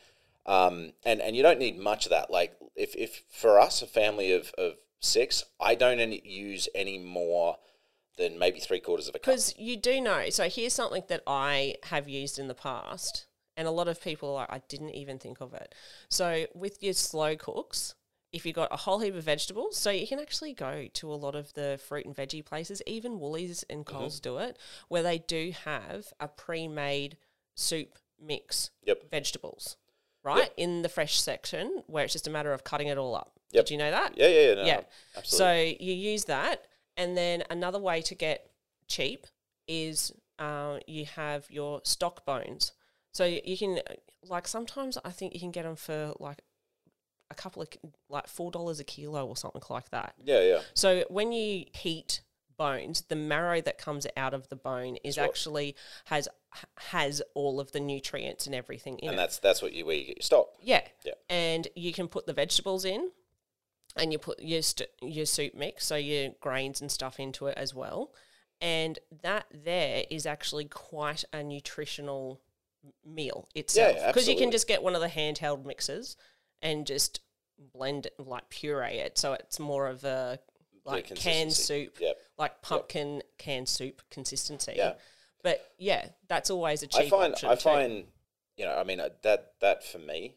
[0.46, 2.30] Um, and, and you don't need much of that.
[2.30, 6.98] Like, if, if for us, a family of, of six, I don't any, use any
[6.98, 7.56] more
[8.16, 9.26] than maybe three quarters of a cup.
[9.26, 10.30] Because you do know.
[10.30, 14.30] So here's something that I have used in the past, and a lot of people
[14.30, 15.74] are like, I didn't even think of it.
[16.08, 17.94] So with your slow cooks,
[18.32, 21.14] if you've got a whole heap of vegetables, so you can actually go to a
[21.14, 23.96] lot of the fruit and veggie places, even Woolies and Mm-hmm.
[23.96, 27.16] Coles do it, where they do have a pre-made
[27.54, 29.10] soup mix Yep.
[29.10, 29.76] vegetables,
[30.22, 30.50] right?
[30.56, 33.32] In the fresh section, where it's just a matter of cutting it all up.
[33.52, 33.66] Yep.
[33.66, 34.16] Did you know that?
[34.16, 34.54] Yeah, yeah, yeah.
[34.54, 34.80] No, yeah.
[35.16, 35.76] Absolutely.
[35.78, 38.50] So you use that, and then another way to get
[38.88, 39.26] cheap
[39.68, 42.72] is uh, you have your stock bones.
[43.12, 43.80] So you you can,
[44.28, 46.42] like, sometimes I think you can get them for like
[47.30, 47.68] a couple of
[48.08, 50.14] like four dollars a kilo or something like that.
[50.24, 50.60] yeah, yeah.
[50.74, 52.22] So when you heat
[52.56, 55.76] bones, the marrow that comes out of the bone is actually
[56.06, 56.28] has
[56.78, 59.16] has all of the nutrients and everything in And it.
[59.18, 60.48] that's that's what you where you get your stock.
[60.60, 60.82] Yeah.
[61.04, 61.12] Yeah.
[61.28, 63.10] And you can put the vegetables in
[64.00, 67.56] and you put your st- your soup mix, so your grains and stuff into it
[67.56, 68.12] as well.
[68.60, 72.40] And that there is actually quite a nutritional
[73.04, 76.16] meal itself because you can just get one of the handheld mixers
[76.62, 77.20] and just
[77.74, 80.38] blend it like puree it so it's more of a
[80.86, 82.16] like canned soup Yep.
[82.38, 84.94] like pumpkin canned soup consistency Yeah.
[85.42, 87.60] but yeah that's always a cheap find option I too.
[87.60, 88.04] find
[88.56, 90.36] you know I mean uh, that that for me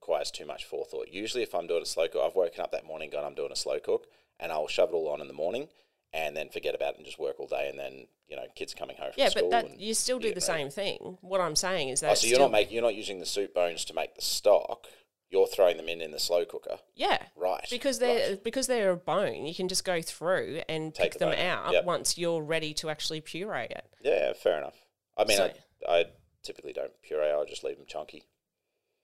[0.00, 1.08] requires too much forethought.
[1.10, 3.52] Usually, if I'm doing a slow cook, I've woken up that morning going I'm doing
[3.52, 4.06] a slow cook,
[4.38, 5.68] and I'll shove it all on in the morning,
[6.12, 8.74] and then forget about it and just work all day, and then you know kids
[8.74, 11.18] coming home from Yeah, but that you still do the same thing.
[11.20, 13.26] What I'm saying is oh, that Oh, so you're not making you're not using the
[13.26, 14.86] soup bones to make the stock.
[15.30, 17.66] You're throwing them in in the slow cooker, yeah, right?
[17.68, 18.44] because they're right.
[18.44, 19.44] because they're a bone.
[19.44, 21.84] You can just go through and Take pick the them out, out yep.
[21.84, 23.84] once you're ready to actually puree it.
[24.02, 24.76] Yeah, fair enough.
[25.18, 25.52] I mean, So-
[25.86, 26.04] I, I
[26.42, 27.30] typically don't puree.
[27.30, 28.22] I just leave them chunky.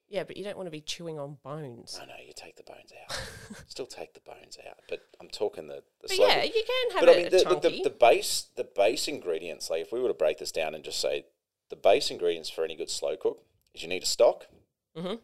[0.08, 1.98] Yeah, but you don't want to be chewing on bones.
[2.00, 3.20] I know you take the bones out.
[3.68, 7.00] Still take the bones out, but I'm talking the the But yeah, you can have
[7.00, 9.70] but I mean, the, the, the, the base the base ingredients.
[9.70, 11.24] Like if we were to break this down and just say
[11.70, 13.42] the base ingredients for any good slow cook
[13.74, 14.46] is you need a stock.
[14.96, 15.18] Mhm.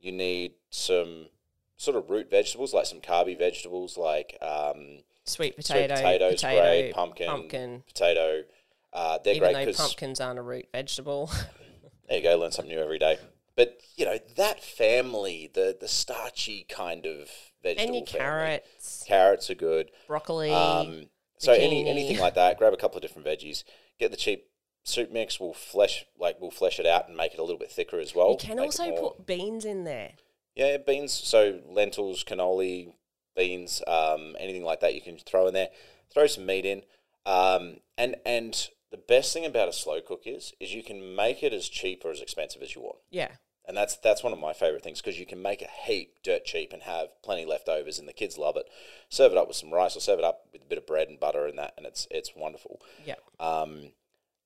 [0.00, 1.26] You need some
[1.76, 6.62] sort of root vegetables, like some carby vegetables, like um, Sweet sweet potato, potatoes, potato,
[6.62, 7.82] great, pumpkin, pumpkin.
[7.86, 8.42] potato.
[8.92, 11.30] Uh, they're Even great because pumpkins aren't a root vegetable.
[12.08, 13.18] there you go, learn something new every day.
[13.58, 17.28] But you know that family, the the starchy kind of
[17.60, 17.86] vegetable.
[17.86, 18.18] and your family.
[18.20, 19.90] carrots, Carrots are good.
[20.06, 20.52] broccoli.
[20.52, 21.06] Um,
[21.38, 23.64] so any anything like that, grab a couple of different veggies.
[23.98, 24.46] Get the cheap
[24.84, 25.40] soup mix.
[25.40, 28.14] We'll flesh like we'll flesh it out and make it a little bit thicker as
[28.14, 28.30] well.
[28.30, 30.12] you can make also put beans in there.
[30.54, 31.12] yeah beans.
[31.12, 32.92] So lentils, cannellini,
[33.36, 35.70] beans, um, anything like that you can throw in there.
[36.14, 36.84] Throw some meat in,
[37.26, 41.42] um, and and the best thing about a slow cook is is you can make
[41.42, 42.98] it as cheap or as expensive as you want.
[43.10, 43.32] Yeah.
[43.68, 46.46] And that's that's one of my favorite things because you can make a heap dirt
[46.46, 48.64] cheap and have plenty leftovers, and the kids love it.
[49.10, 51.08] Serve it up with some rice, or serve it up with a bit of bread
[51.08, 52.80] and butter and that, and it's it's wonderful.
[53.04, 53.16] Yeah.
[53.38, 53.92] Um,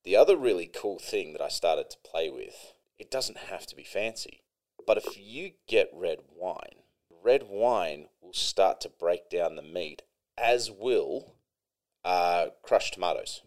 [0.05, 3.77] the other really cool thing that I started to play with, it doesn't have to
[3.77, 4.43] be fancy,
[4.85, 6.83] but if you get red wine,
[7.23, 10.03] red wine will start to break down the meat,
[10.37, 11.37] as will
[12.05, 13.43] uh, crushed tomatoes.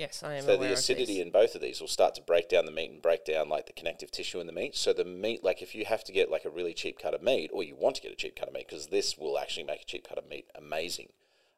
[0.00, 2.64] Yes, I am So the acidity in both of these will start to break down
[2.64, 4.74] the meat and break down like the connective tissue in the meat.
[4.74, 7.22] So the meat, like if you have to get like a really cheap cut of
[7.22, 9.64] meat, or you want to get a cheap cut of meat, because this will actually
[9.64, 11.10] make a cheap cut of meat amazing.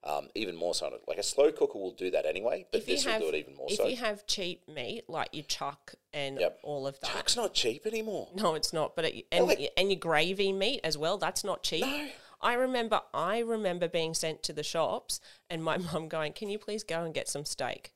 [0.03, 3.05] Um, even more so, like a slow cooker will do that anyway, but if this
[3.05, 3.84] have, will do it even more if so.
[3.84, 6.59] If you have cheap meat like your chuck and Yep.
[6.64, 8.28] all of that, Chuck's not cheap anymore.
[8.34, 8.97] No, it's not.
[8.97, 11.16] But it, and like- and your gravy meat as well.
[11.16, 11.82] That's not cheap.
[11.82, 12.09] No.
[12.40, 13.03] I remember.
[13.14, 17.05] I remember being sent to the shops and my mum going, "Can you please go
[17.05, 17.93] and get some steak?"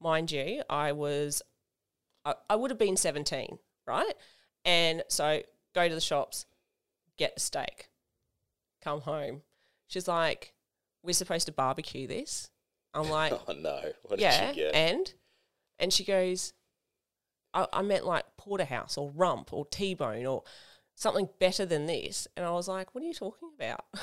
[0.00, 1.42] Mind you, I was,
[2.24, 4.14] I, I would have been seventeen, right?
[4.64, 5.42] And so
[5.74, 6.46] go to the shops,
[7.18, 7.90] get the steak,
[8.82, 9.42] come home.
[9.88, 10.54] She's like,
[11.02, 12.50] "We're supposed to barbecue this."
[12.94, 13.80] I'm like, Oh no!
[14.02, 14.74] What did yeah, get?
[14.74, 15.12] and
[15.78, 16.52] and she goes,
[17.54, 20.42] I, I meant like porterhouse or rump or T-bone or
[20.94, 22.28] something better than this.
[22.36, 23.84] And I was like, what are you talking about?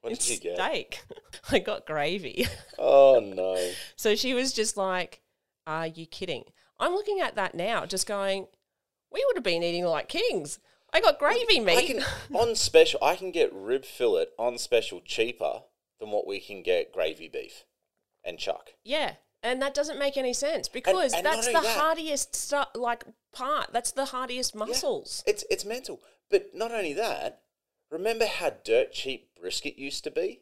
[0.00, 0.54] What did it's you get?
[0.54, 1.02] steak.
[1.50, 2.46] I got gravy.
[2.78, 3.60] Oh no.
[3.96, 5.20] so she was just like,
[5.68, 6.44] are you kidding?
[6.80, 8.46] I'm looking at that now, just going,
[9.12, 10.58] we would have been eating like kings.
[10.92, 11.86] I got gravy I meat.
[11.86, 12.02] can
[12.34, 12.98] on special.
[13.02, 15.62] I can get rib fillet on special cheaper
[16.00, 17.64] than what we can get gravy beef
[18.24, 18.70] and chuck.
[18.84, 19.14] yeah.
[19.40, 23.04] And that doesn't make any sense because and not that's the that- hardiest stu- like
[23.32, 23.72] part.
[23.72, 25.22] That's the hardiest muscles.
[25.28, 26.00] It's it's mental.
[26.28, 27.42] But not only that,
[27.88, 30.40] remember how dirt cheap brisket used to be?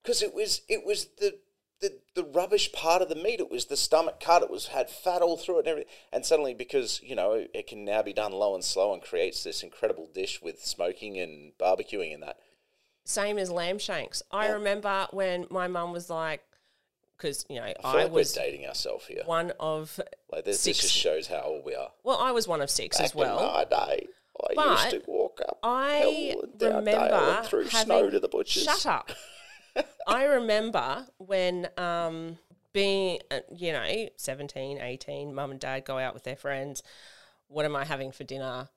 [0.00, 1.40] Because it was it was the,
[1.80, 3.40] the the rubbish part of the meat.
[3.40, 4.42] It was the stomach cut.
[4.42, 5.92] It was had fat all through it and everything.
[6.12, 9.44] And suddenly, because you know it can now be done low and slow and creates
[9.44, 12.38] this incredible dish with smoking and barbecuing and that.
[13.04, 14.22] Same as lamb shanks.
[14.30, 14.52] I Yeah.
[14.54, 16.42] remember when my mum was like,
[17.16, 19.22] because you know I feel I like was we're dating ourselves here.
[19.26, 20.00] one of
[20.32, 21.92] Like this, this just shows how old we are.
[22.02, 23.38] well, I was one of six Back as well.
[23.38, 24.06] in my day,
[24.50, 28.10] I But used to walk up I hill and down dale remember through having, snow
[28.10, 28.64] to the butchers.
[28.64, 29.10] Shut up.
[30.06, 32.38] I remember when um,
[32.72, 36.82] being, uh, you know, 17, 18, mum and dad go out with their friends.
[37.48, 38.68] What am I having for dinner?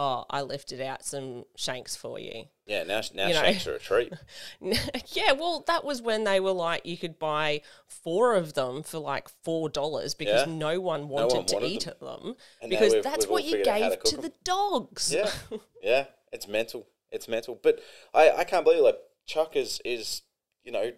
[0.00, 2.44] Oh, I lifted out some shanks for you.
[2.66, 3.40] Yeah, now now You know.
[3.40, 4.12] shanks are a treat.
[4.60, 8.98] yeah, well, that was when they were like, you could buy four of them for
[9.00, 10.54] like four dollars because Yeah.
[10.54, 11.96] no one wanted one to wanted eat them.
[12.00, 12.36] them
[12.70, 15.12] because we've- that's we've what you figured out how gave to to the dogs.
[15.12, 15.30] Yeah,
[15.82, 16.86] yeah, it's mental.
[17.10, 17.58] It's mental.
[17.60, 17.80] But
[18.14, 20.22] I, I can't believe like chuck is is
[20.64, 20.92] you know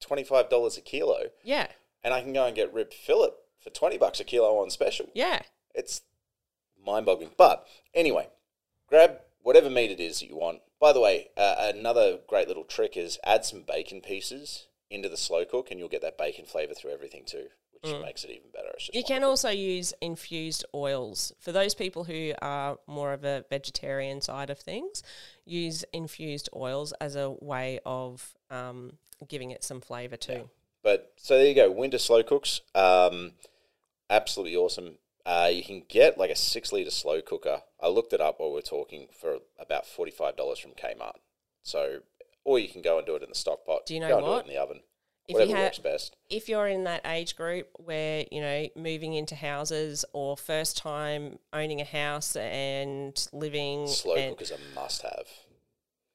[0.00, 1.68] twenty five dollars a kilo, yeah,
[2.02, 5.06] and I can go and get rib fillet for twenty bucks a kilo on special.
[5.14, 5.42] yeah.
[5.74, 6.02] It's
[6.84, 7.30] mind boggling.
[7.36, 8.28] But anyway,
[8.88, 10.60] grab whatever meat it is that you want.
[10.80, 15.16] By the way, uh, another great little trick is add some bacon pieces into the
[15.16, 17.48] slow cook, and you'll get that bacon flavor through everything too,
[17.82, 18.68] which makes it even better.
[18.78, 18.94] Mm.
[18.94, 21.32] You can also use infused oils.
[21.38, 25.02] For those people who are more of a vegetarian side of things,
[25.44, 28.94] use infused oils as a way of um,
[29.28, 30.50] giving it some flavour too.
[30.82, 33.32] But so there you go, winter slow cooks, um,
[34.08, 34.96] absolutely awesome.
[35.26, 37.62] Uh, you can get like a six liter slow cooker.
[37.80, 41.16] I looked it up while we are talking for about forty five dollars from Kmart.
[41.62, 41.98] So,
[42.44, 43.84] or you can go and do it in the stock pot.
[43.84, 44.46] Do you know go and what?
[44.46, 44.80] Do it in the oven.
[45.30, 46.16] If you ha- works best.
[46.28, 51.38] If you're in that age group where, you know, moving into houses or first time
[51.52, 55.26] owning a house and living Slow and cook is a must have.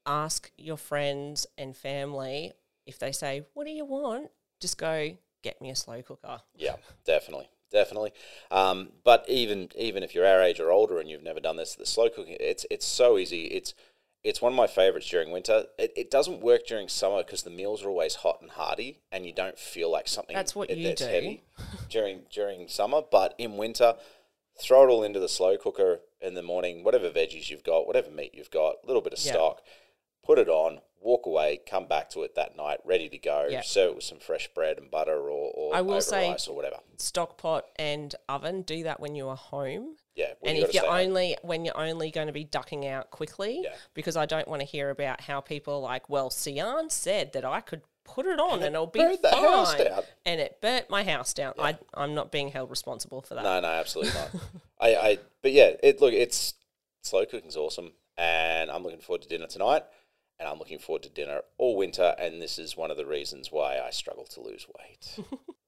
[0.06, 2.52] ask your friends and family
[2.86, 4.30] if they say, What do you want?
[4.60, 6.40] Just go, get me a slow cooker.
[6.56, 8.12] Yeah, definitely, definitely.
[8.50, 11.74] Um, but even even if you're our age or older and you've never done this,
[11.74, 13.46] the slow cooking it's it's so easy.
[13.46, 13.74] It's
[14.26, 15.64] it's one of my favorites during winter.
[15.78, 19.24] It, it doesn't work during summer because the meals are always hot and hearty, and
[19.24, 21.08] you don't feel like something That's what that- you that's do.
[21.08, 21.44] heavy
[21.88, 23.02] during during summer.
[23.10, 23.94] But in winter,
[24.60, 26.82] throw it all into the slow cooker in the morning.
[26.84, 29.32] Whatever veggies you've got, whatever meat you've got, a little bit of Yeah.
[29.32, 29.62] stock.
[30.24, 33.46] Put it on, walk away, come back to it that night, ready to go.
[33.48, 33.60] Yeah.
[33.60, 36.48] Serve it with some fresh bread and butter, or, or I will over say- rice
[36.48, 36.78] or whatever.
[36.96, 39.96] Stock pot and oven, do that when you are home.
[40.16, 43.74] Yeah, and if you're only when you're only going to be ducking out quickly, Yeah.
[43.94, 47.44] because I don't want to hear about how people are like, well, Siarn said that
[47.44, 50.02] I could put it on and, it'll be burnt the fine, house down.
[50.24, 51.52] and it burnt my house down.
[51.58, 53.42] I, I'm not being held responsible for that.
[53.44, 54.30] No, no, absolutely not.
[54.80, 56.54] I, I, but yeah, it look, it's
[57.02, 59.82] slow cooking's awesome, and I'm looking forward to dinner tonight,
[60.38, 63.50] and I'm looking forward to dinner all winter, and this is one of the reasons
[63.52, 65.18] why I struggle to lose weight.